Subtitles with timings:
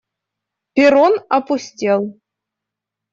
[0.73, 2.01] Перрон опустел.